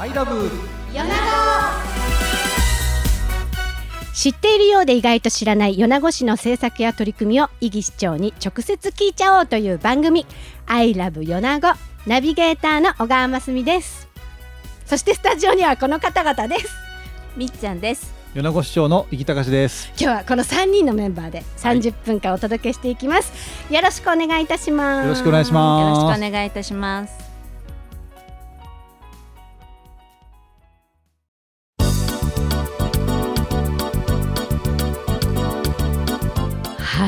[0.00, 0.48] アイラブ
[0.94, 1.10] 米子
[4.14, 10.24] 知っているようで意外と知らない米子市の政策や取り組みを伊木市長に直接聞いちゃおうという番組
[10.64, 11.74] 「アイラブ米子」
[12.08, 14.08] ナビゲーターの小川真澄です。
[14.86, 16.70] そしてスタジオにはこの方々です。
[17.36, 18.10] みっちゃんです。
[18.34, 19.88] 米子市長の生き隆です。
[19.88, 23.30] 今日はこの3人のメンバーで30分間お届けしていきます、
[23.70, 25.04] よろしくお願いいたします。
[25.04, 26.02] よろしくお願いしよます。
[26.04, 27.29] ろしくお願いいたします。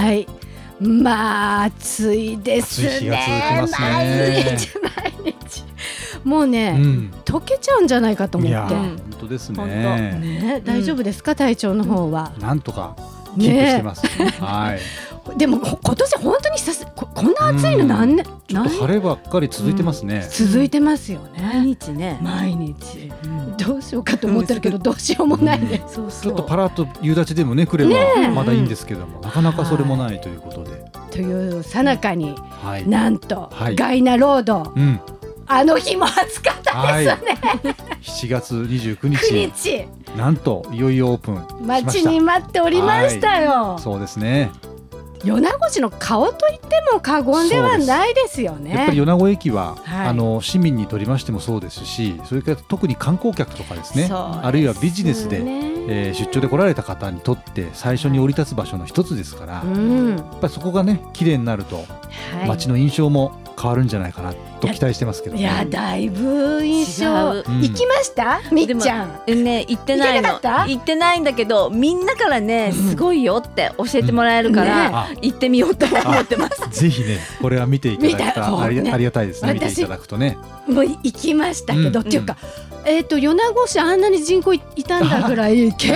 [0.03, 0.27] はい。
[0.81, 2.89] まあ暑いですね。
[2.89, 4.43] 暑い日が続きますね。
[4.43, 4.79] 毎日
[5.23, 5.65] 毎日。
[6.25, 7.15] もうね、うん。
[7.25, 8.57] 溶けちゃうんじゃないかと思って。
[8.57, 12.33] 本当です本ねね、大丈夫ですか、体調の方は。
[12.41, 12.97] なんとか
[13.39, 14.07] キープしてます、
[14.41, 14.81] はい。
[15.39, 16.85] でもこ今年本当にさす
[17.15, 21.67] ここんな暑いの何年、ちょっと晴ればっかり続いてますね、続いてますよ毎ね。
[21.67, 22.19] 日ね。
[22.23, 23.13] 毎日。
[23.59, 25.83] どうしようかと思ってるけどどうしようもないね。
[25.87, 33.77] そうちょっとパラッと夕立でもね来ればまだいいんですけども、なかなかそれもないということで、というさなかにはい、なんと、はい。
[33.77, 34.73] ガイナロード。
[34.75, 35.01] うん、
[35.47, 37.39] あの日も暑かったですね。
[38.03, 39.33] 7月29 9日。
[39.33, 39.87] 日。
[40.17, 43.79] なんといよいよオープンしま待ちに待っておりましたよ。
[43.79, 44.51] そうですね
[45.25, 48.71] 米子市の顔と言っても過言ではないですよね。
[48.75, 50.09] やっぱり米子駅は、はい。
[50.09, 54.09] あの市民にとりましてもそうですしそれから特に観光客とかですねね。
[54.11, 61.83] あるいはビジネスで、えー出張で来られた方にとって最初に降り立つ場所の一つですから、やうん、っぱりそこがね綺麗になると、は
[62.45, 62.49] い。
[62.49, 67.07] 街の印象も変わるんじゃないかなと期待してますけど、ね、いやだいぶ印象。
[67.07, 69.21] 行きました、みっちゃん。
[69.29, 70.29] うんね行ってないの。
[70.31, 70.67] 行けなかった？
[70.67, 72.91] 行ってないんだけどみんなからねうん。
[72.91, 74.95] すごいよって教えてもらえるから、ね。
[74.95, 76.69] あ行ってみようと思ってます。
[76.81, 78.33] ぜひねこれは見ていただい見た。
[78.33, 78.65] たそうね。
[78.65, 80.37] ありありがたいですね見て私いただくとね。
[80.67, 82.07] もう行きましたけど、うん。
[82.07, 82.37] っていうか、
[82.85, 85.93] えっ、と米子市あんなに人口いたんだぐらい 結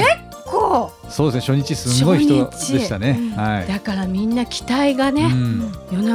[0.47, 1.57] 構そうですね。
[1.57, 3.31] 初日すごい人でしたね、うん。
[3.37, 5.73] はい、だからみんな期待がね、うん。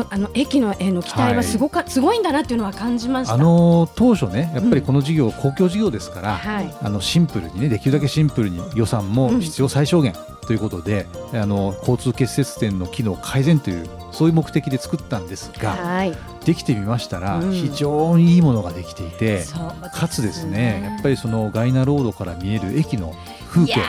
[0.09, 3.33] あの駅のへの期待はすごか、すごいんだなっていうのは感じました。
[3.33, 6.75] あの当初ねやっぱりこの事業、公共事業ですから、はい。
[6.81, 10.13] あのシンプルにねできるだけシンプルに予算も必要最小限
[10.47, 17.51] ということで、あの交通結節点の機能改善というそういう目的で作ったんですが、はい、できてみましたら、うん。
[17.53, 23.13] 非常にいいものができていて、そうかつですねやっぱりそのガイナロードから見える駅の
[23.49, 23.79] 風景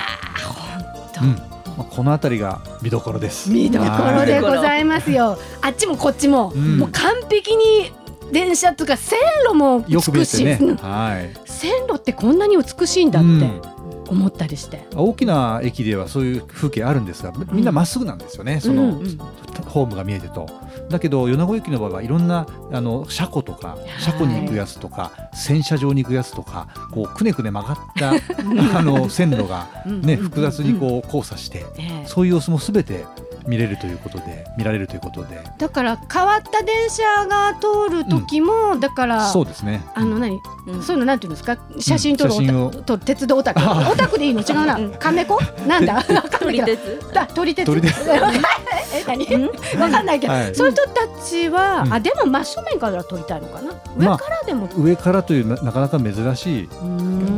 [1.23, 3.51] まあ、この辺りが見どころです。
[3.51, 4.41] 見どころではい。
[4.43, 5.39] ございますよ。
[5.63, 6.79] あっちもこっちも、うん。
[6.79, 7.93] もう完璧に
[8.31, 13.63] 電車とか線路もよく見美しい、ね、うんはい、線路ってこんなに美しいんだってうん。
[14.09, 19.19] 思ったりして、大きな駅ではそういう風景あるんですがみんなまっすぐなんですよね、その、うん
[19.73, 20.47] ホームが見えてと。
[20.91, 28.11] だけど米子駅の場合はいろんなあの車庫とか車庫に行くやつとか、洗車場に行くやつとかこうくねくね曲がった
[28.79, 32.07] あの線路が、ね、うん複雑にこう交差して、ええ。
[32.07, 33.07] そういう様子もすべて
[33.47, 35.43] 見れるということで見られるということで。
[35.59, 39.83] だから変わった電車が通る時も、だからそうですね。
[39.95, 40.83] あの何、うん。
[40.83, 41.57] そういうのなんていうんですか？
[41.79, 42.71] 写真撮るオタ、写真を。
[42.71, 43.61] 撮る鉄道オタク。
[43.61, 44.41] あオタクでいいの？
[44.41, 44.77] 違うな。
[44.77, 44.91] うん。
[44.93, 45.39] カメコ？
[45.67, 45.95] なんだ？
[45.95, 47.15] わかん撮ないけどり鉄？
[47.15, 47.67] だ撮り鉄。
[47.67, 47.95] 撮り鉄。
[48.95, 49.49] え何？
[49.81, 50.55] わかんないけど、はい。
[50.55, 51.93] そういう人たちは、うん。
[51.95, 53.73] あでも真正面から撮りたいのかな？
[53.97, 56.69] 上まあからでも、上からというななかなか珍しい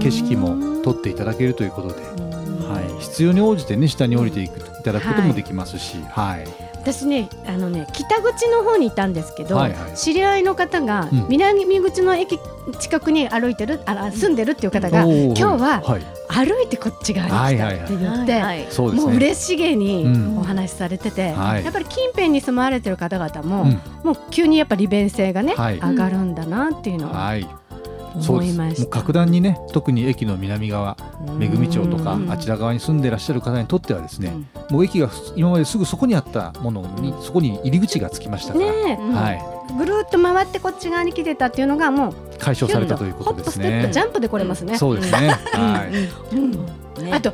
[0.00, 6.47] 景色も撮っっていただけるということで、はい、必要に応じてね下に降りていくいただくこともできますし、はい。
[6.75, 9.97] 私ねあのね北口の方にいたんですけど、はいはい。
[9.97, 11.27] 知り合いの方が、うん。
[11.28, 12.39] 南口の駅
[12.78, 15.25] 近くに歩いてるあ住んでるっていう方がおー。
[15.28, 19.11] 今日ははい、歩いてこっち側に来たって言って、はいそうですね。
[19.11, 20.39] もう嬉しげにうん。
[20.39, 21.65] お話しされてて、はい。
[21.65, 23.81] やっぱり近辺に住まわれてる方々も、うん。
[24.05, 25.78] もう急にやっぱ利便性がね、はい。
[25.78, 27.49] 上がるんだなっていうのをはい
[28.21, 28.53] そうです。
[28.53, 28.83] 思いました。
[28.83, 30.97] もう格段にね特に駅の南側
[31.39, 32.31] めぐみ町とかうん。
[32.31, 34.33] あちら側に住んでらっしゃる方にとってはですね、
[34.71, 44.78] もう駅が今まですぐそこにあったものにそこに入り口がつきましたから、ねうんはい、えぐるっと回ってこっち側に来てたっていうのがもう解消されたというこホップステッとですねプジャンプで来れますね。
[44.78, 45.84] そうですね、は
[46.33, 46.37] い。
[46.37, 46.51] うん。
[47.05, 47.33] ねあと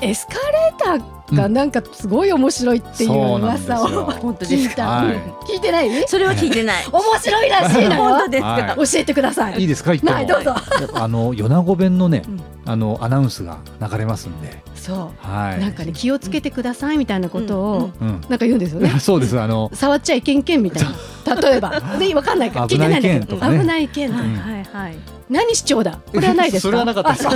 [0.00, 4.04] エスカレーターがなんかすごい面白いっていう噂をよ。
[4.04, 4.70] 本当ですか？
[4.70, 4.86] 聞いた。
[4.88, 5.16] はい。
[5.52, 6.08] 聞いてない？
[6.08, 6.84] それは聞いてない。
[6.90, 8.28] 面白いらしいのよ 本当。
[8.30, 8.48] ですか？
[8.48, 8.76] はい。
[8.76, 9.60] 教えてください。
[9.60, 10.54] いいですかはいどうぞ。
[10.94, 12.40] あの米子弁のね、うん。
[12.66, 15.60] あのアナウンスが流れますんで、そはい、う。
[15.60, 18.08] なんかね気をつけてくださいみたいなことをうん。
[18.08, 18.90] うん、なんか言うんですよね。
[19.00, 19.38] そうです。
[19.38, 21.34] あの触っちゃいけんけんみたいな。
[21.34, 21.80] 例えば。
[21.98, 22.66] でわかんないから。
[22.68, 23.36] 聞いてないんだけど。
[23.36, 23.58] 危ない件とかね。
[23.60, 24.16] 危ない件うん。
[24.16, 24.22] は
[24.58, 24.96] いはい。
[25.30, 25.98] 何市長だ？
[26.12, 26.68] これはないですか？
[26.68, 27.26] それはなかったです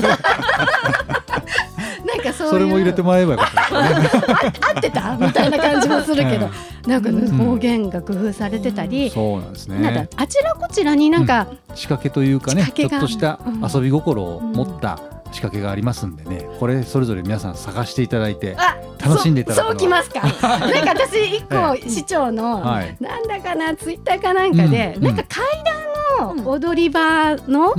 [2.18, 4.68] かかそうそれも入れてもらえばよかった。
[4.68, 5.16] 合ってた？
[5.16, 6.48] みたいな感じもするけど、
[6.86, 13.62] なんか方言が工夫されてたり、そうなんですなんあちらこちらになんか、仕掛けというかね、ちょっとしたうん。
[13.74, 14.98] 遊び心を持った
[15.32, 20.20] 仕掛けがありますんでね、これそれぞれ皆さん探していただいて、あ楽しんでいただそうそうきますか。
[20.22, 22.96] なんか私一個え市長の、はい。
[23.00, 27.74] なんだかなツイッターかなんかで、うんなんか階段の踊り場の、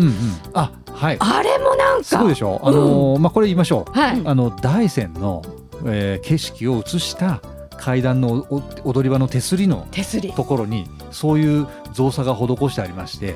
[0.53, 0.71] あ
[1.03, 2.03] はい、あれもなんか。
[2.03, 2.61] すごいでしょ？
[2.63, 3.99] あのーまあこれ言いましょう。
[3.99, 5.41] はい、あの大山の、
[5.85, 7.41] えー景色を映した
[7.77, 10.31] 階段のお踊り場の手すりの手すり。
[10.31, 13.35] ところにそういう造作が施してありまして、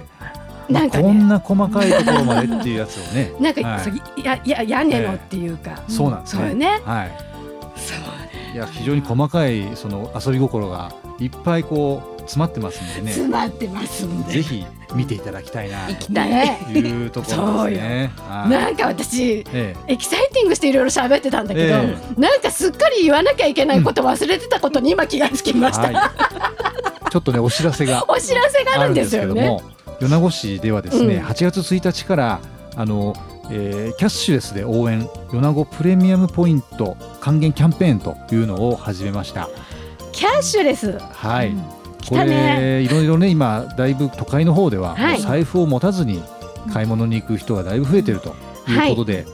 [0.70, 1.04] まあなんかね。
[1.04, 3.34] こんな細かいところまでっていうやつをね。
[3.42, 3.80] なんか、はい。
[3.82, 3.94] そう
[4.24, 6.38] やや屋根のっていうか、そうなんです。
[6.38, 6.54] ね。
[6.54, 6.82] ね。
[6.86, 7.12] はい。
[7.76, 7.98] そう
[8.56, 14.34] いや非常に細かいその遊び心がいっぱいこう詰まってますんでね、詰まってますんで。
[14.34, 16.30] ぜひ見ていただきたいな行きたい。
[16.30, 18.12] ねというところですね。
[18.18, 18.50] はい。
[18.50, 26.12] なんか私えエキサイティングしていろいろ喋ってたんだけど、えなんかすっかり言わなきゃいけないこと忘れてたことに今気がつきました、えは
[27.08, 27.12] い。
[27.12, 29.62] ちょっとねお知らせが お知らせがああるんですよねも、
[30.02, 31.24] 米子市ではですね、うん。
[31.24, 32.40] 8月1日から
[32.76, 33.16] あの、
[33.50, 39.50] えーキャッシュレスで応援米子プレミアムポイント還元キャンペーンというのを始めました。
[40.12, 40.98] キャッシュレス。
[41.00, 41.50] はい。
[41.50, 41.64] うん。
[41.64, 41.77] 来
[42.10, 46.24] これいろいろね今だいぶ都会の方では、財布を持たずに
[46.74, 48.36] 買い物に行く人がだいぶ増えてると
[48.70, 49.26] いうことで、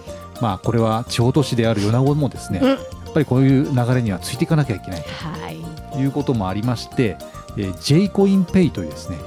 [0.42, 2.70] まあこれは地方都市である米子もですね、うん。
[2.70, 2.80] やっ
[3.14, 5.58] ぱりこういう流れにはついていかなきゃいけないはい。
[5.94, 7.18] ということもありまして、
[7.58, 9.18] えー、J コインペイというですね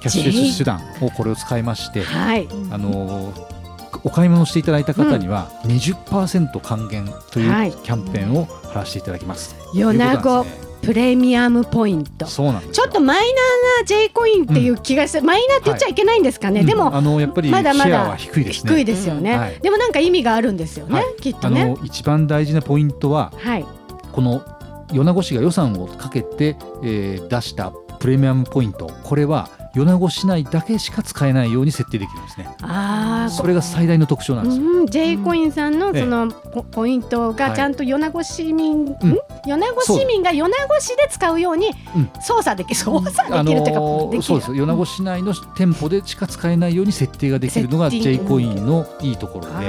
[0.00, 2.48] ャッシュレス手段をこれを使いまして、はい。
[2.70, 3.54] あのー
[4.02, 7.72] お買い物していただいた方には20%還元というはい。
[7.72, 9.56] キャンペーンを貼らせていただきます。
[9.72, 10.44] 米子
[10.84, 12.26] プレミアムポイント。
[12.26, 18.72] そうなんですちょっとマイナーな J コインっていう気がして、マイナーって言っちゃいけないんですかね、うんでもあのやっぱりシまだまだェアは低いですね。
[18.72, 19.38] 低いですよね、うん。
[19.38, 19.58] はい。
[19.60, 21.04] でもなんか意味があるんですよね、はい。
[21.20, 21.62] きっとね。
[21.62, 23.66] あの一番大事なポイントははい。
[24.12, 24.42] この
[24.92, 28.86] 米子市が予算をかけて、えー出したプレミアムポイント。
[29.02, 32.48] これは米子市内だけしか使えないように設定できるんですね。
[32.62, 34.62] ああそれが最大の特徴なんですよ。
[34.64, 37.56] うん、J コインさんのええそのポポイントがはい。
[37.56, 38.88] ちゃんと米子市民、ん。
[38.88, 38.90] う。
[38.90, 38.94] ん
[39.46, 42.10] 米子市民が米子市で使うようにうん。
[42.22, 43.74] 操作でき操作あできるという
[44.16, 48.28] か、そうです米子市内の店舗でしか使えないように設定ができるのがセッティ J ング。
[48.28, 49.68] コインのいいところで。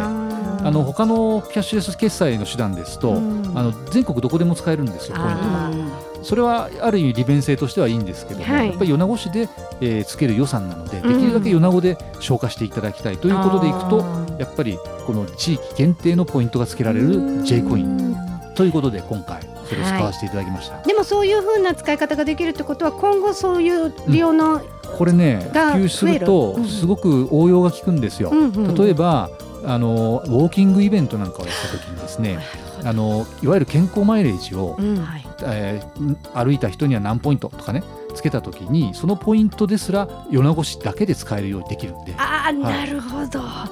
[0.66, 3.52] あの他のキャッシュレス決済の手段ですと、うん。
[3.56, 6.05] あの全国どこでも使えるんですよ、ポイントが。
[6.26, 8.68] あそれはある意味利便性としてはいいんですけども、はい。
[8.70, 9.50] やっぱり米子市で、
[9.82, 14.00] えーつける予算なので、できるだけ米子で消化していただきたいということでいくと、
[14.40, 18.16] やっぱりこの地域限定のポイントがつけられる J コイン。
[18.56, 20.82] ということで今回それを使わせていただきました。
[20.84, 24.62] でもそういう風な使い方ができるってことは今後そういう利用の、
[24.98, 28.30] これね普が及するとすごく応用が効くんですよ。
[28.32, 29.30] うんうん例えば
[29.66, 32.38] あのウォーキングイベントなんかをやった時にですね
[32.84, 35.04] あのいわゆる健康マイレージを、うん
[35.44, 37.84] えー歩いた人には何ポイントとかね
[38.14, 42.14] つけた時にそのポイントですら米子市だけで使えるようにできるんで。
[42.18, 43.42] ああ、なるほど。
[43.42, 43.70] あ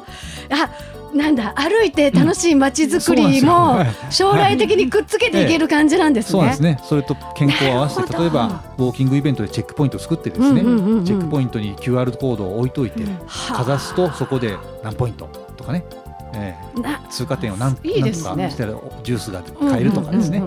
[1.14, 3.78] なんだ歩いて楽しい街づくりも
[4.10, 6.40] 将来的にくっつけていける感じなんですね。
[6.40, 6.62] そうです。
[6.62, 11.06] ねそれと健康を合わせて例えばウォーキングイベントでチェックポイントを作ってですね、うんうんうんうん。
[11.06, 13.58] チェックポイントに QR コードを置いといて、はあ。
[13.58, 15.86] かざすとそこで何ポイントとかね、
[16.36, 18.46] えなー通過点を何いいですしたら
[19.04, 20.44] ジュースが買えるとかですね。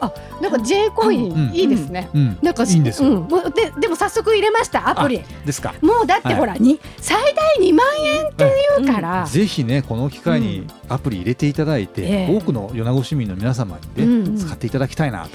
[0.00, 1.54] あなんか J コイン、うん。
[1.54, 2.08] いいですね。
[2.42, 3.10] なんかいいんですよ。
[3.10, 5.22] うん、もうででも早速入れましたアプリ。
[5.44, 5.74] ですか。
[5.80, 6.36] もうだってはい。
[6.36, 10.68] ほら、に最大2万円っていうから、ぜひねこの機会にうん。
[10.88, 12.36] アプリ入れていただいて、ええ。
[12.36, 14.36] 多くの米子市民の皆様にね、うん。
[14.36, 15.30] 使っていただきたいなと。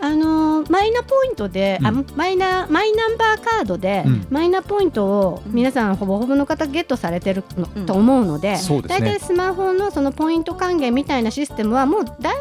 [0.00, 2.06] あのーマイナポイントで、あうん。
[2.16, 4.26] マイナマイナンバーカードで、うん。
[4.30, 7.86] マイナポイントを皆さんほぼほぼの方ゲットされてるの、うん。
[7.86, 9.08] と思うので、そうですね。
[9.08, 12.34] 大体スマホのそのポイント還元みたいなシステムはもうだい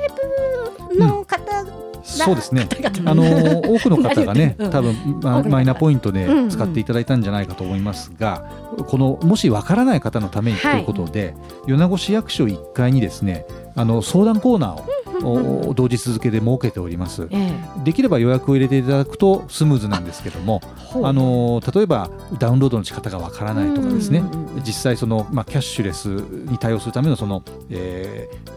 [0.89, 1.65] ぶの方、
[2.07, 2.67] そうですね。
[3.05, 8.45] あのー多くの方がね、 うん多分マイナポイントで使っていただいたんじゃないかと思いますが、
[8.87, 11.35] このもしわからない方のためにとはいいうことで、
[11.67, 17.27] 米子市役所1階にですね、あの相談コーナーを、お同時続けで設けております。
[17.31, 20.61] えできれば予約を入れていただくとスムーズなんですけども、
[20.95, 22.09] えあのー例えば
[22.39, 24.23] ダウンロードの仕方がわからないとかですね、
[24.65, 28.56] 実際その、まあ、キャッシュレスに対応するためのその、えー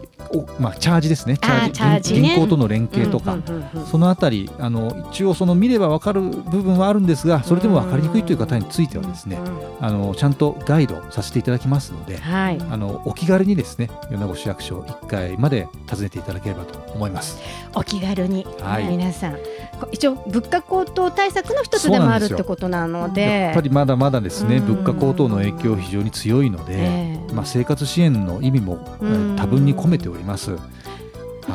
[0.59, 1.37] まあ、チャージですね。
[1.37, 2.21] チャージ。
[2.21, 2.29] ね。
[2.29, 3.37] 銀行との連携とか、
[3.89, 12.59] そのあたりあの一応その見ればわかる部分はあるんですがそれでもわかりにくいという方についてはですねうんあのちゃんとガイドさせていただきますのではい。
[12.69, 17.39] あのお気軽にですね米子市役所1階まで訪ねていただければと思います。
[17.73, 18.85] お気軽に、はい。
[18.85, 19.37] 皆さん
[19.91, 23.21] 一応物価高騰対策の一つでもあるってことなので。
[23.21, 24.75] やっぱりまだまだですねうん。
[24.75, 27.33] 物価高騰の影響非常に強いので、ええ。
[27.33, 28.77] まあ、生活支援の意味も
[29.37, 30.51] 多分に込めております。
[30.51, 30.59] は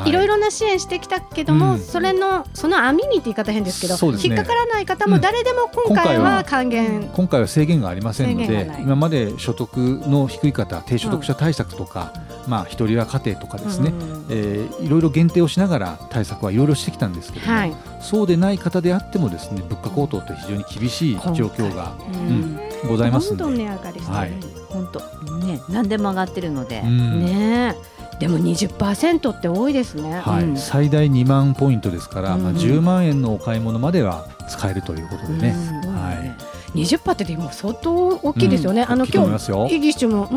[0.05, 0.11] い。
[0.11, 1.79] ろいろな支援してきたけども、うん。
[1.79, 4.19] それのその網にって言い方変ですけどね。
[4.23, 12.13] 引っかからない方も誰でも今回は還元、今回は制限がありませんので今まで所得の低い方低所得者対策とか、
[12.47, 14.25] まあ、一人親家庭とかですね、うん。
[14.29, 22.59] えーいろいろ限定をしながら対策はいろいろしてきたんですけども、はい、そうでない方であってもですね物価高騰って非常に厳しい状況がうん。
[22.87, 23.63] ございますどんどんんで。
[23.63, 24.33] 値上がりしてる、はい。
[24.69, 24.99] 本当。
[25.45, 27.25] ね何でも上がってるので、うん。
[27.25, 27.75] ね。
[27.75, 30.43] えでも20%って多いですね、はい。
[30.43, 30.57] うん。
[30.57, 35.55] 最大2万ポイントですから、まあ、うん10万円のお買い物までは使えるということでね、
[35.85, 35.95] うん。
[35.95, 36.35] はい。
[36.73, 40.29] 20%ってでも相当大きいですよね、あのうん大きいと思い今日イギッシュも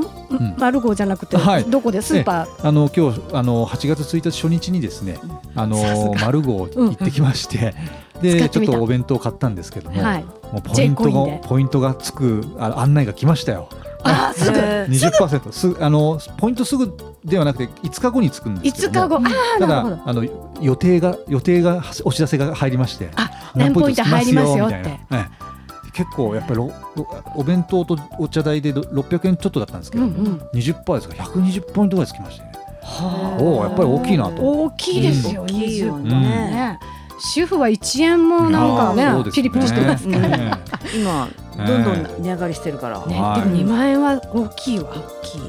[0.56, 1.64] マルゴーじゃなくて、はい。
[1.64, 2.00] どこで？
[2.00, 5.18] スーパー、あの今日あの8月1日初日にですね、
[5.54, 5.76] あの
[6.20, 7.74] マルゴー行ってきまして、
[8.22, 10.24] でちょっとお弁当買ったんですけども、はい。
[10.24, 13.68] もうポイントがポイントがつくあ案内が来ましたよ。
[14.02, 14.58] あーすぐ。
[14.58, 19.20] へー20%すあのポイントすぐではなくて5日後につくんですけ5ど。
[19.20, 19.38] も日後。
[19.38, 19.96] ああたなるほど。
[19.96, 20.24] だあの
[20.60, 23.10] 予定が予定がお知らせが入りまして。
[23.16, 24.78] あ何ポイント入りますよって。
[24.78, 25.18] みたいな。
[25.18, 25.50] ええ。
[25.92, 30.40] 結構やっぱりろろお弁当とお茶代でろ600円ちょっとだったんですけど、うんうん。
[30.54, 31.14] 20%ですか？
[31.16, 32.52] ら120ポイントぐらいつきましたね。
[32.82, 34.42] はおおやっぱり大きいなと。
[34.42, 36.78] 大きいですよ、大きいよ20%ねね
[37.18, 40.58] 主婦は1円もなんかねピリピリしてますから。
[40.94, 45.40] 今どんどん値上がりしてるから、ねねでもはい2万円は大きいわ大きい。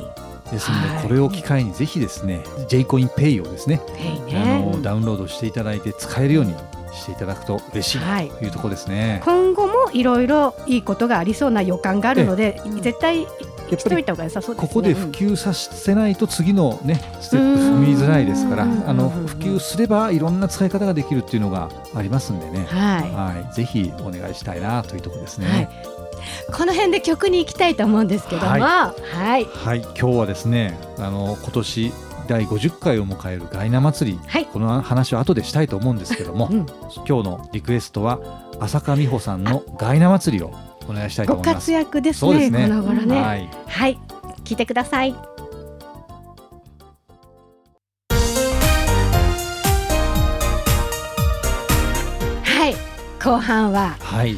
[0.51, 1.03] ですので、はい。
[1.07, 4.03] これを機会にぜひですね J コインペイをですねペ
[4.33, 6.53] イあねのダウンロードしていただいて使えるように
[6.93, 9.21] していただくと嬉しいはいというところですね。
[9.23, 12.81] 今後もいろいろいいことがありそうな予感があるのでええ。
[12.81, 13.25] 絶対
[13.71, 18.89] やっぱりここで普及させないと次のねステップ踏みづらいですからうん。
[18.89, 25.59] あの普及すればいろんな使い方ができるっていうのがありますんでね、ははい、ぜひお願いしたいなというところですい、はい。
[25.59, 25.69] ね。、
[26.51, 28.47] この辺で曲に行きたいと思うんですけども。
[28.47, 28.61] はい。
[28.61, 29.45] はい。
[29.45, 31.93] はい、今日はですねあの今年
[32.27, 34.45] 第50回を迎えるガイナ祭りはい。
[34.47, 36.65] この話は後でしたいと思うんですけども、うん。
[37.07, 38.19] 今日のリクエストは
[38.59, 40.53] 浅香美穂さんのガイナ祭りを
[40.87, 41.65] お願いしたいとご思います。
[41.65, 41.71] 活。
[41.71, 42.67] 躍ですねすね。
[42.67, 43.21] この頃ね。
[43.21, 43.99] はい、はい。
[44.43, 45.13] 聞いてください。
[52.43, 52.75] はい。
[53.23, 53.95] 後半は。
[53.99, 54.37] はい、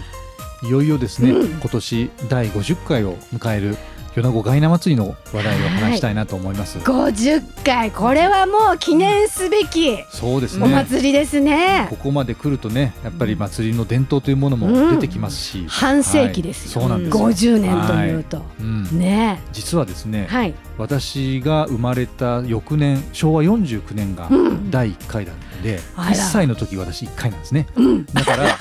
[0.63, 1.59] いよいよですね、うん。
[1.59, 3.77] 今年第50回を迎える
[4.15, 6.77] 米子ガイナ祭りの話題を話したいなと思います。
[6.79, 7.91] 50回。
[7.91, 10.67] これはもう記念すべきおそうですね。
[10.67, 11.88] 祭りですね。
[11.89, 16.89] ここまで来るとね、やっぱり祭りの伝統というものも出てきますし、半世紀ですよ、はい。
[16.89, 17.58] そうなんですよ。
[17.58, 19.41] 50年というと、うん、ね。
[19.51, 20.53] 実はですね、はい。
[20.77, 24.72] 私が生まれた翌年昭和49年がうん。
[24.72, 26.12] 第1回なんで、あら。
[26.12, 27.67] 1歳の時私1回なんですね。
[27.75, 28.05] うん。
[28.05, 28.58] だから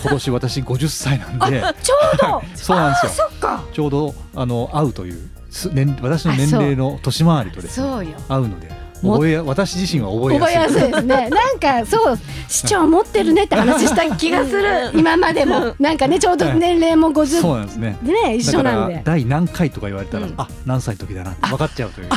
[0.00, 2.42] 今年私50歳なんで、ちょうど。
[2.54, 3.28] そうなんですよ。
[3.30, 3.62] そっか。
[3.72, 8.48] ちょうどあの合うというす年私の年齢の年回りとですね合う。
[8.48, 8.68] ので
[9.02, 10.80] も覚えや私自身は覚え覚えややすい。
[10.80, 11.28] すいですね。
[11.30, 12.18] なんかそう
[12.48, 14.90] 市長持ってるねって話した気がする。
[14.94, 15.74] 今までも。
[15.78, 17.98] なんかねちょうど年齢もそう50なんですね。
[18.02, 19.02] ね一緒なんで。
[19.04, 20.34] 第何回とか言われたら、うん。
[20.36, 22.08] あ何歳の時だなって分かっちゃうという。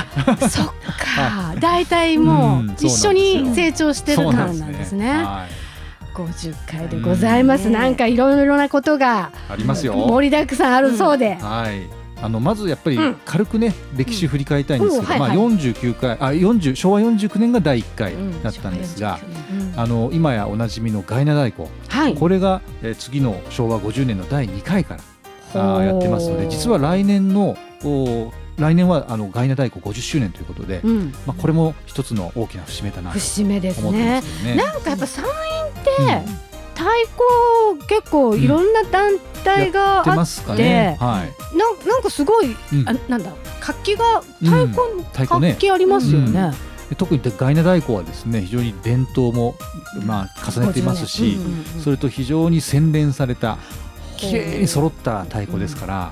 [0.50, 1.56] そっか。
[1.60, 5.10] 大体もうんう一緒に成長してるそうからなんですね。
[5.10, 5.63] はい。
[6.13, 7.68] 50回でございます。
[7.68, 7.74] うん。
[7.74, 9.94] なんかいろいろなことがありますよ。
[9.94, 11.36] 盛りだくさんあるそうで。
[11.36, 12.03] はい。
[12.24, 13.15] あのまずやっぱりうん。
[13.25, 15.22] 軽くね、歴史振り返りたいんですけど、まあうん。
[15.22, 15.58] はいはい。
[15.58, 19.20] 49回あ40昭和49年が第1回だったんですが、
[19.51, 19.80] うん。
[19.80, 22.15] あの今やおなじみのガイナ太鼓、はい。
[22.15, 24.98] これが、えー次の昭和50年の第2回か
[25.53, 31.13] らあやってますので実は来年のお来年はあのガイナ太鼓50周年ということで、うん。
[31.27, 34.22] まあ、これも一つの大きな節目だなと節目ですね。
[34.46, 34.56] ね。
[34.56, 36.44] なんかやっぱ山陰って
[36.75, 36.86] 太
[37.75, 40.98] 鼓結構いろんな団体がやってあっますかね。
[41.00, 41.58] ではい。
[41.58, 42.90] なんなんかすごいうん。
[42.90, 44.82] あなんだ活気が太鼓、
[45.12, 45.50] 太鼓ね。
[45.50, 46.54] 活気ありますよね。
[46.90, 49.56] で特にガイナ太鼓はですね非常に伝統も
[50.06, 51.38] まあ重ねていますし、
[51.84, 53.58] それと非常に洗練された
[54.18, 56.12] 綺麗に揃った太鼓ですから、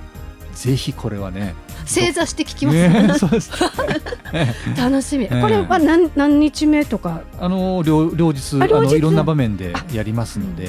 [0.54, 3.52] ぜひこれはね正座して聞きます、ねね そうです
[4.78, 5.42] 楽しみ、ええ。
[5.42, 7.22] これは何何日目とか？
[7.40, 10.68] あの両両日あのいろんな場面でやりますので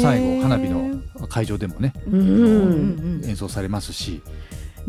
[0.00, 4.22] 最後花火の会場でもね、うん演奏されますし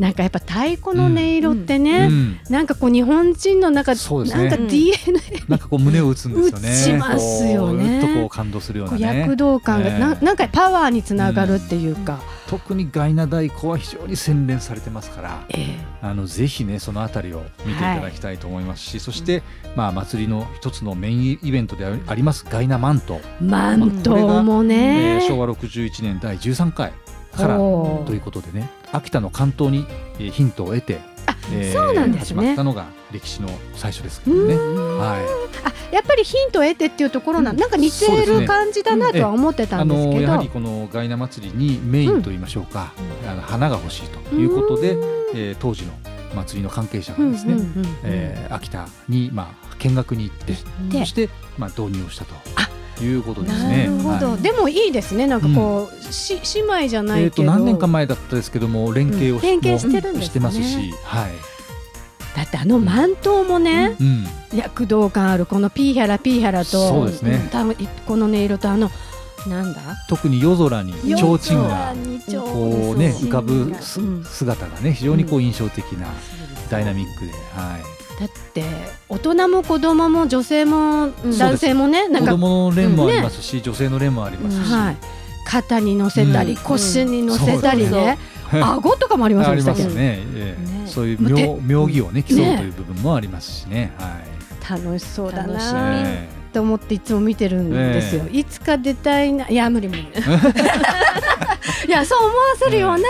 [0.00, 2.40] なんかやっぱ太鼓の音色ってね、うん。
[2.48, 4.48] なんかこう日本人の中、そうですね。
[4.48, 6.70] なんかうん DNA なんかこう胸を打つんですよね。
[6.70, 8.00] 打ちますよね。
[8.00, 9.20] とこう感動するようなね。
[9.20, 9.98] 躍動感が、ええ。
[9.98, 15.44] ななんかパワーにつながるっていうか、特にガイナ太鼓は非常に洗練されてますから。
[15.50, 15.90] ええ。
[16.00, 19.42] あのぜひねそのあたりを見ていただきたいと思いますし、そして、
[19.76, 26.94] まあ、祭りの一つのメインイベントでありますガイナマント、マントもえねー、昭和61年第13回
[27.36, 29.86] からということでね秋田の関東に、
[30.18, 32.40] えーヒントを得て、あえーそうなんですね。
[32.40, 34.54] 始まったのが歴史の最初ですけどね。
[34.54, 35.16] は
[35.64, 42.92] あやっぱりヒントを得てっていうところなん、なんか似てる感じだなとは思ってい、たあんですけど、のやはりこのガイナ祭りにメインと言いましょうか、
[43.28, 44.96] あの花が欲しいということで、
[45.34, 45.92] えー当時の
[46.36, 50.54] 祭りの関係者がですね、うんうんうんえー秋田に、まあ、見学に行って
[50.90, 52.34] でそして、まあ、導入をしたと。
[52.54, 52.68] あ
[53.04, 53.84] いうことですなね。
[53.86, 54.42] るほど、はい。
[54.42, 55.26] でもいいですね。
[55.26, 59.60] なんかこう、し姉妹じゃないえー、けど、と何年か前だったですけども連携をし,、うん。
[59.60, 60.24] 連携してるんですね。
[60.26, 61.30] してますし、はい。
[62.36, 64.26] だってあの満頭もね、うん、
[64.56, 67.48] 躍動感あるこのピーヒャラピーヒャラとそうですね。
[67.50, 67.74] 多分
[68.06, 68.90] この音色とあの
[69.48, 69.80] なんだ？
[70.08, 71.94] 特に夜空に提灯が
[72.44, 73.74] こうね浮かぶ
[74.24, 76.06] 姿がね非常にこう印象的な
[76.70, 77.82] ダイナミックで、はい、
[78.20, 78.62] だって
[79.08, 81.38] 大人も子供も女性もす。
[81.38, 84.96] 男性もねなん子か、供の連もありますし、女性の連もありますし、はい、
[85.46, 86.58] 肩に乗せたり、うん。
[86.58, 88.18] 腰に乗せたりね、
[88.52, 90.62] 顎とかもありますよね、ええ。
[90.62, 90.86] ね。
[90.86, 94.82] そういう妙妙義をね競うとねいう部分もありますしね、はい。
[94.84, 95.58] 楽しそうだな。
[96.02, 99.48] えと思っていつも見てるんですよ、いつか出たいな。
[99.48, 100.02] いや無理無理。
[101.88, 103.00] いやそう思わせるような、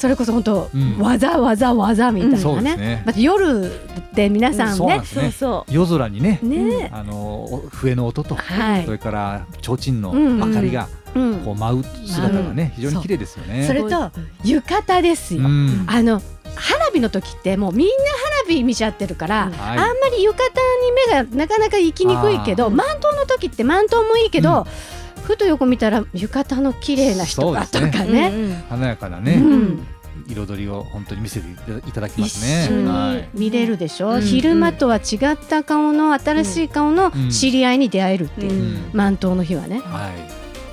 [0.00, 0.96] それこそ本当、うん。
[0.98, 3.70] 技技技みたいなね,、また夜
[4.14, 4.98] で皆さんね。
[4.98, 5.32] ね。
[5.68, 8.86] 夜空にねね、あのお笛の音と、はい。
[8.86, 11.40] それから提灯のうん明かりがうん。
[11.40, 13.66] こう舞う姿がね、非常に綺麗ですよね。
[13.66, 14.10] それと
[14.42, 15.84] 浴衣ですよ、うん。
[15.86, 16.22] あの
[16.54, 17.94] 花火の時ってもうみんな
[18.46, 19.52] 花火見ちゃってるから、うん。
[19.52, 19.78] はい。
[19.80, 20.50] あんまり浴衣
[20.82, 22.70] に目がなかなか行きにくいけどあー。
[22.74, 24.66] 満頭の時って満頭もいいけど、
[25.22, 28.10] ふと横見たら浴衣の綺麗な人がとそうですかう。
[28.10, 29.86] ね華やかなうね、ん。
[30.28, 31.46] 彩りを本当に見せて
[31.88, 33.28] いただきま一すね。
[33.34, 34.20] 見れるでしょ、うん。
[34.22, 37.30] 昼間とは違った顔の新しい顔のうん。
[37.30, 38.60] 知り合いに出会えるっていう、うん。
[38.60, 39.80] うん満頭の日はね。
[39.80, 40.12] はい、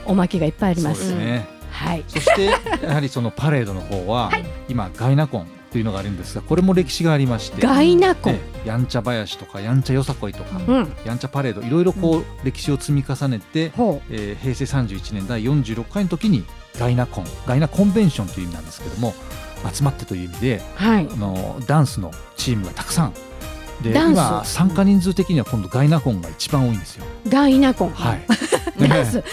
[0.06, 0.98] おまけがいっぱいありそうま。
[0.98, 1.48] ですすね。
[1.72, 2.04] はい。
[2.08, 4.32] そしてやはりそのパレードの方は、
[4.68, 8.32] 今ガイナコンというのがあるんですが、これも歴史がありまして、ガイナコ。
[8.66, 16.44] やんちゃ林とかやんちゃよさこいとか、うん、やんちゃパレードいろいろこう歴史を積み重ねて、ほえー平成31年第46回の時に
[16.78, 19.14] ガイナコンガイナコンベンションという意味なんですけども
[19.74, 21.08] 集まってという意味でうはい。
[21.10, 23.14] あのダンスのチームがたくさん。
[23.82, 27.06] で今参加人数的には今度ガイナコンが一番多いんですよ。
[27.28, 28.26] ガイナコン、はい、
[28.90, 29.20] ダンス。
[29.20, 29.24] え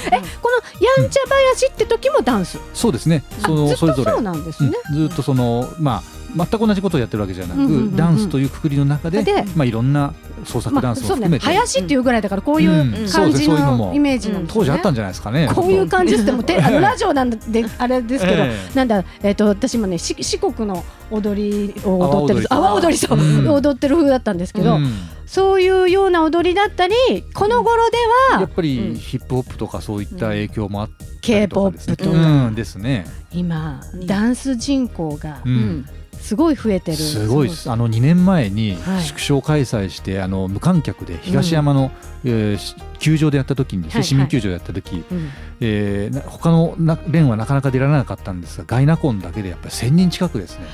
[0.43, 3.25] このやんちゃ林って時もダンス、そうですね。
[3.39, 4.05] そのそれぞれ。
[4.05, 4.71] とそうなんですうん。
[4.71, 10.13] ね、ずっとそのまあ全く同じことをやってるわけじゃなく、ダンスというくくりの中ででまあいろんな
[10.45, 11.27] 創作ダンスもそうね。
[11.27, 15.49] 含めて、林っていうぐらいだからこういう感じのイメージなんですね、当時あったんじゃないですかね。
[15.55, 17.39] こういう感じっ てもてラジオなんで
[17.79, 18.77] あれですけど、ええ。
[18.77, 23.49] なんだえっ、と私もねし四国の踊りを踊ってる阿阿波踊りそう、うん。
[23.49, 24.91] 踊ってる風だったんですけど、うん。
[25.27, 26.95] そういうような踊りだったり
[27.33, 27.97] この頃で
[28.35, 28.95] はやっぱりうん。
[28.95, 31.97] ヒップホップとかそういった影響もあったり k とかですね。
[31.97, 32.55] とか、うん。
[32.55, 33.07] ですね。
[33.33, 35.87] 今うんダンス人口がううんん
[36.25, 37.71] すごい増えてる、すごいです。
[37.71, 39.03] あの2年前にはい。
[39.03, 41.91] 縮小開催して、あの無観客で東山の、
[42.25, 44.05] えーし球場でやった時にですね、はい。
[44.05, 45.29] 市民球場でやった時、うん。
[45.61, 50.65] えーな他のな連はなかなか出られなかったんですがガイナコンだけでやっぱり1000人近くですね。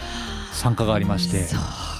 [0.53, 1.47] 参加がありまして。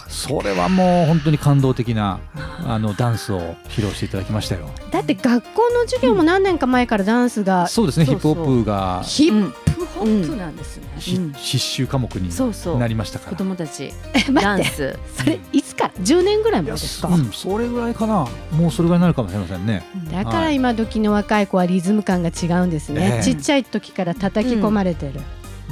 [0.09, 2.21] それはもう本当に感動的な
[2.67, 4.69] あのダンスを披露していただきましたよ。
[4.91, 8.07] だって学校の授業も何年か前からダンスがそうですね。
[8.07, 11.33] ヒップホップがヒップホップなんですね、ひうん。
[11.33, 12.79] 必修科目にそうそう。
[12.79, 13.31] なりましたから。
[13.33, 13.93] 子供たち。
[14.15, 14.71] えダ待って。
[14.71, 14.99] ンス。
[15.17, 18.27] それいつから？10年ぐらい前ですか、うん、それぐらいかな。
[18.53, 19.85] もうそれぐらいになるかもしれませんね。
[20.11, 23.23] だから今時の若い子はリズム感が違うんですね、ええ。
[23.23, 25.21] ちっちゃい時から叩き込まれてる、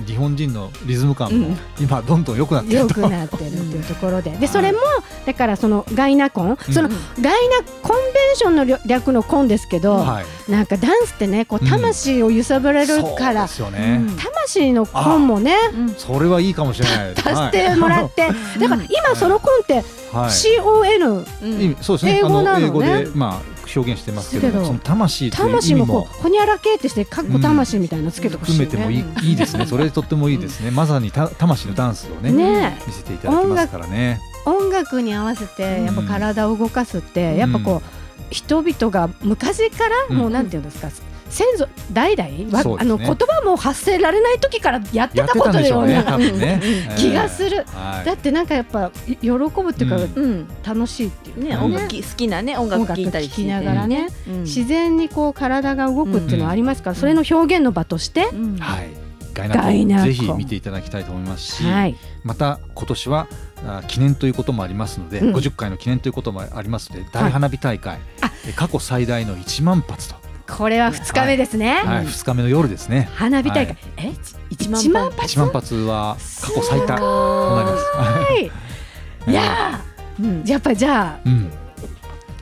[0.06, 1.58] 日本人のリズム感もうん。
[1.80, 3.00] 今どんどん良くなってると。
[3.00, 4.48] 良くなってるっていうところで、で はい。
[4.48, 4.78] それも
[5.26, 8.07] だからそのガイナコン、そのうんガイナコン
[8.38, 10.50] ションの略略のコンですけど、はい。
[10.50, 13.98] なんかダンスってねこう魂を揺さぶられるから、そうですよね。
[14.00, 17.14] うん魂のコンもねうんそれはいいかもしれない。
[17.18, 20.30] 足してもらって、 だから今そのコンってはい。
[20.30, 22.18] CON うんいいそうですね。
[22.18, 28.64] 英語なのねあのまあ表現してますけど、その魂魂もこうほにゃらけってしてかっこ魂みたいなのつけてほしいね。
[28.64, 29.66] 含めてもいい,、いいですね。
[29.68, 30.70] それとってもいいですね。
[30.70, 34.20] まさにた魂のダンスをねね見せていただきますからね。
[34.46, 37.97] 音楽に合わせてやっぱ体を動かすって、やっぱこう
[38.30, 40.16] 人々が昔からうん。
[40.16, 40.88] もうなんていうんですか、
[41.30, 42.46] 先祖代々ね。
[42.52, 46.60] あの言葉も発せられない時からやってたことのような多分ね。
[46.96, 47.64] 気がする。
[47.66, 48.06] はい。
[48.06, 50.02] だってなんかやっぱい喜ぶっていうか、うん。
[50.16, 51.64] うん楽しいっていうねうん。
[51.64, 51.96] 音楽。
[51.96, 54.42] 好きなね音楽聴いたりきながらね、うん。
[54.42, 59.07] 自然にこう体が動くっていうのはありますから、それの表現の場として、うんはい。
[59.38, 63.28] ガガイナぜひ見ていただきたいと思いますし、はい、また今年は
[63.66, 65.34] あ記念ということもありますので、うん。
[65.34, 68.30] 50回の記念ということもありますので、大花火大会、あ。
[68.48, 70.16] え過去最大の1万発と、
[70.48, 73.08] これは2日目ですね、はい、2日目の夜ですね。
[73.14, 73.76] 花火大会、はい。
[73.96, 74.12] え？
[74.50, 75.20] 一1万発？
[75.20, 77.84] 発？1万発は過去最多すとなります。
[77.96, 79.30] はい。
[79.30, 79.84] いや
[80.20, 80.42] うん。
[80.42, 81.50] ーやっぱりじゃあうん、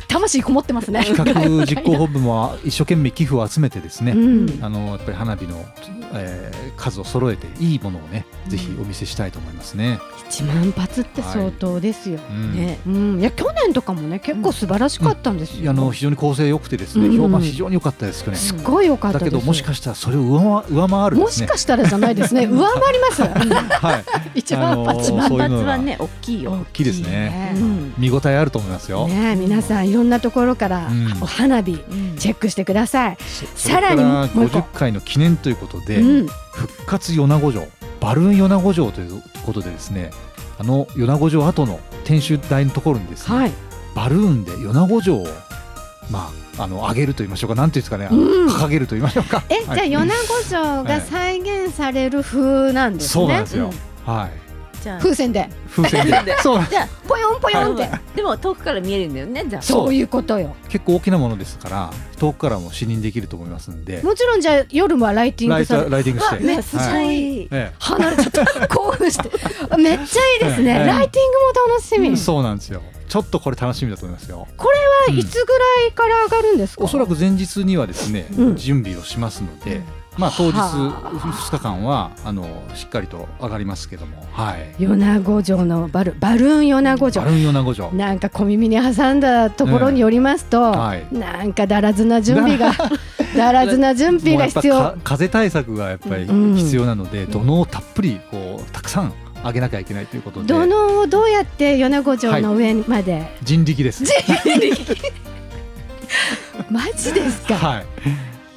[0.09, 1.05] 魂こもってますね。
[1.05, 4.59] 企画実行本部も一生懸命寄付を集めてですね、うん。
[4.63, 5.65] あのやっぱり花火の、
[6.15, 9.99] えー数を揃えていいものをね、ぜひお見せしたいと思いますね。
[10.29, 12.55] 1万発って相当ですよ、うん。
[12.55, 12.79] ね。
[12.87, 17.17] うん、いや去年とかもね結構素晴らしかったんですよ、あの非常に構成良くてですね、うん。
[17.17, 18.39] 評判非常に良かったです去年。
[18.39, 21.23] すごい良かっただけどもしかしたらそれを上回上回るね。
[21.23, 22.45] もしかしたらじゃないですね。
[22.47, 23.23] 上回ります。
[23.23, 24.05] はい。
[24.37, 26.53] 一万発あのー一万そういうのが発はね大きいよ。
[26.53, 27.55] 大きいですね。
[27.57, 27.95] うん。
[27.99, 29.09] 見応えあると思いますよ。
[29.09, 31.23] ねえ皆さんいろんなところからうん。
[31.23, 32.17] お花火うん。
[32.17, 33.17] チェックしてください、
[33.55, 34.39] そさらにもう一個。
[34.49, 37.67] から50回の記念ということで、うん、復活米子城
[38.01, 40.11] バルーン米子城ということでですね
[40.59, 43.53] あの米子城跡の天守台のところにですね、はい。
[43.95, 45.27] バルーンで米子城を
[46.11, 47.55] まああの上げると言いましょうか。
[47.55, 48.49] なんていうんですかね、うん。
[48.49, 49.43] 掲げると言いましょうか。
[49.51, 53.09] え、はいじゃあ米子城が再現される風なんですね。
[53.09, 53.71] そうなんですよ、
[54.07, 54.47] はい。
[54.83, 54.99] じゃあ。
[54.99, 55.49] 風船で。
[55.69, 56.37] 風船で。
[56.39, 56.65] そう。
[56.67, 59.63] じゃあポヨンポヨンって、でも遠くから見えるんだよねじゃあ。
[59.63, 59.95] そう。
[59.95, 60.55] いうことよ。
[60.69, 64.01] 結構大きなものですから遠くからも視認できると思いますんで。
[64.03, 67.07] もちろんじゃあ夜はライティングさライティングして、わめっちゃはい。
[67.07, 67.49] いい。
[67.51, 69.31] え離れちゃった興奮して。
[69.77, 70.87] めっちゃいいですね、ええ。
[70.87, 72.83] ライティングも楽しみ、えそうなんですよ。
[73.09, 74.47] ちょっとこれ楽しみだと思いますよ。
[74.57, 74.71] こ
[75.09, 78.57] れはいつぐらいから上がるんですか、おそらく前日にはですね、うん。
[78.57, 79.83] 準備をしますので、
[80.19, 81.11] まあ当日はあ。
[81.11, 84.75] 2日間はあのしっかりと上がりますけども、はい。
[84.79, 87.23] 米子城のバルバルーン米子城。
[87.23, 87.93] バルーン米子城。
[87.93, 91.07] なんか小耳に挟んだところによりますと、はい。
[91.13, 92.73] なんかだらずな準備が
[93.37, 94.75] だらずな準備が必要。
[94.79, 96.57] か風対策がやっぱりうん。
[96.57, 99.13] 必要なので、土のをたっぷりこうたくさん
[99.45, 104.05] 上げなきゃいけないということで、土のをどうやって米子城の上まで、人力です。
[106.71, 107.87] マジですか、はい。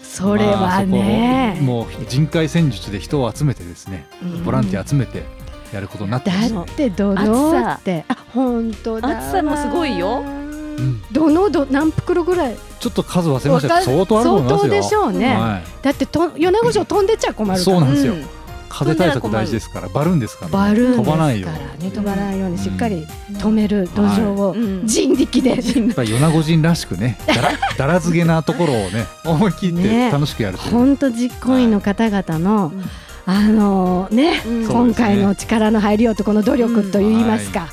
[0.10, 4.44] それはまあね、そこもう人海戦術で人を集めてですね、うん。
[4.44, 5.24] ボランティア集めて
[5.72, 6.54] やることになってます。
[6.54, 6.66] だね。
[6.70, 8.06] って土のって。
[8.08, 9.08] あ本当だ。
[9.08, 10.22] わ厚さもすごいよ。
[10.22, 11.02] うん。
[11.12, 12.58] 土のど何袋ぐらい？
[12.80, 14.58] ちょっと数忘れました相当あると思いますよ。
[14.58, 15.84] 相当でしょうね、はい。
[15.84, 17.60] だってと米子城飛んでっちゃ困るから。
[17.60, 18.14] そうなんですよ。
[18.14, 18.39] うん
[18.70, 24.88] 風対策大事ですからバルーンですからね、バルーンです飛ばないよからね飛ばないようにしっかり止める土壌をうん。
[24.88, 30.12] 人力で、やっぱり米子人らしくねだら だらずげなところをね思い切ってね。
[30.12, 32.84] 楽しくやる本当実行委員の方々の、うん
[33.26, 34.68] あのね、うん。
[34.68, 37.68] 今回の力の入りようとこの努力といいますか、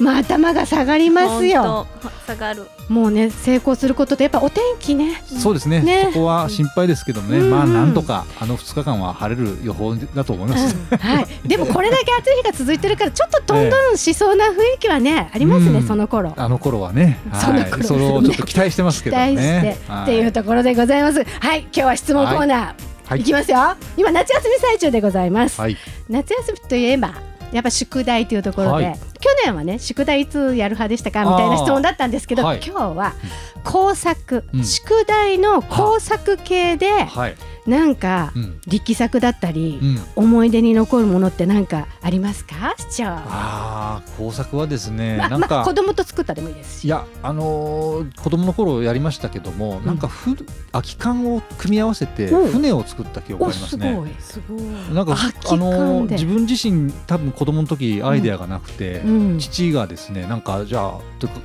[0.00, 1.86] まあ頭が下がりますよ。
[2.26, 2.66] 下がる。
[2.88, 5.22] もうね成功することってやっぱお天気ね。
[5.24, 5.80] そうですね。
[5.80, 6.10] ね。
[6.12, 7.50] そこは心配ですけどもね、うん。
[7.50, 11.48] まあなんとかあの2日間は晴れる予報だと思います、はい。
[11.48, 16.34] でもこれだけ暑い日が続いてるからちょっとトントンしそうな雰囲気はねありますね、うんその頃。
[16.36, 19.78] あの頃はね、その頃はい、それをちょっと期待してますけど期待して、ね。
[20.02, 21.24] っていうところでございます。
[21.24, 22.74] はい、今日は質問コーナー、
[23.06, 23.20] はい。
[23.20, 23.58] い、きますよ。
[23.96, 25.60] 今夏休み最中でございます。
[25.60, 25.76] はい、
[26.08, 27.14] 夏休みといえば
[27.52, 28.98] やっぱ宿題というところで、はい
[29.44, 32.60] 去年はね宿題いつやる派でしたかみたいな質問だったんですけど、はい。
[32.64, 33.12] 今日は
[33.62, 34.64] 工作、うん。
[34.64, 39.98] 宿題の工作系ではい、なんかうん、力作だったり、うん。
[40.16, 42.74] 思い出に残るものって何かありますか？
[42.76, 43.06] 市長。
[43.06, 46.84] ああ、工作はですね、まなんか、まあ子供と作ったでもいいですし。
[46.84, 50.36] いやあのー子供の頃やりましたけども、なんかふ
[50.72, 52.52] 空き缶を組み合わせてうん。
[52.52, 53.94] 船を作った記憶ありますすね。
[53.94, 54.94] ごいすごい。
[54.94, 59.38] なんか空き缶あのーで自分自身多分子供の時アイデアがなくて、うん。
[59.38, 60.98] 父がですねなんかじゃあ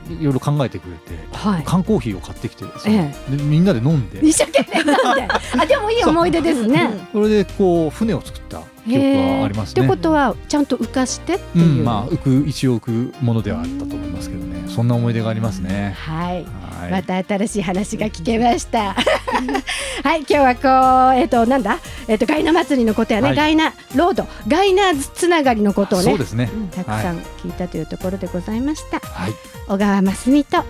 [0.10, 1.64] いろいろ考えてくれてはい。
[1.66, 4.20] 缶コーヒーを買ってきてですね、でみんなで飲んで。
[4.20, 5.28] 一生懸命なんで。
[5.58, 6.90] あでもいい思い出ですね。
[7.12, 9.06] それでこう船を作った記憶
[9.40, 9.82] はありますね。
[9.82, 14.60] ってことはちゃんと浮かしてってういう、ん、まあ浮く一応浮くものではあったと思いますけどね。
[14.68, 15.96] そんな思い出がありますね。
[15.98, 16.46] はい。
[16.80, 16.92] はい。
[16.92, 18.96] また新しい話が聞けました。
[20.04, 23.36] はい、今日はこう、えっ、と、なんだ、えっ、と、ガイナ祭りのことやね、はい。
[23.36, 26.06] ガイナロード、ガイナつながりのことをね。
[26.06, 26.18] そう。
[26.18, 26.50] ですね。
[26.72, 29.00] たくさん聞いたというところでございました。
[29.00, 29.34] はい、
[29.68, 30.64] 小川真澄と、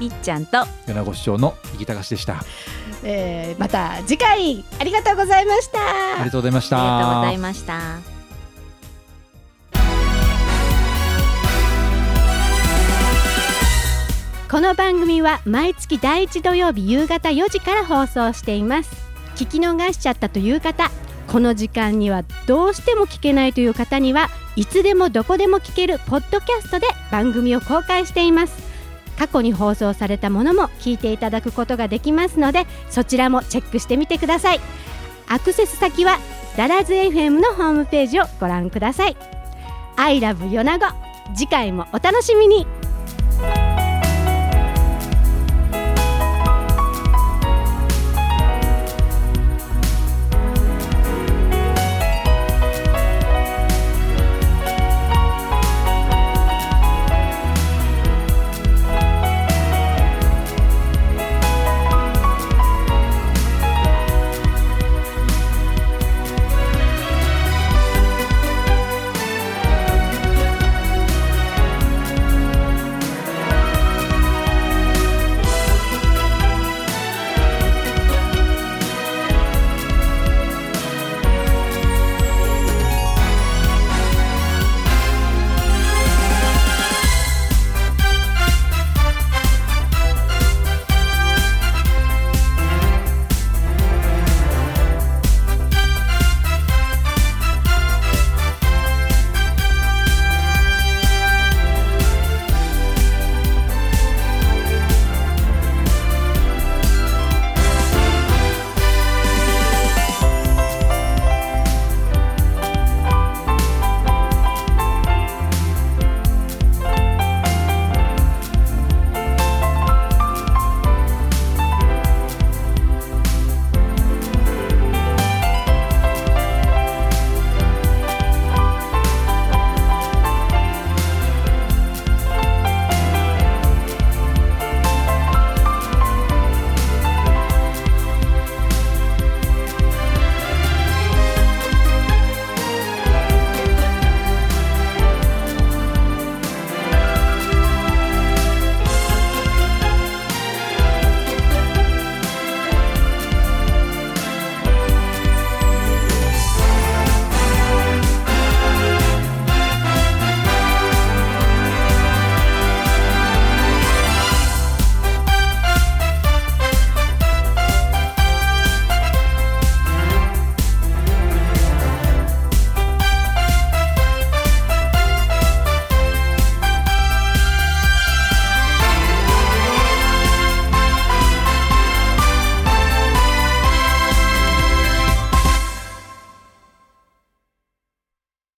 [0.00, 2.38] みっちゃんと米子市長の生きたかしでした。
[2.38, 2.44] あ
[3.04, 5.78] えー、また次回ありがとうございました。
[6.18, 6.78] りがとうございました。
[6.78, 8.20] ありがとうございました
[14.50, 18.90] この番組は毎月第1土曜日夕方4時から放送しています
[19.36, 20.90] 聞き逃しちゃったという方
[21.28, 28.69] この時間にはどうしても聞けないという方にはいつでもどこでも聞けるポッドキャストで番組を公開しています
[29.20, 34.60] 過去に放送されたものも聞いていただくことができますのでそちらもチェックしてみてください。
[35.28, 36.18] アクセス先は
[36.56, 39.16] ダラズ FM のホームページをご覧ください。
[39.96, 40.86] I love 米子
[41.36, 42.79] 次回もお楽しみに。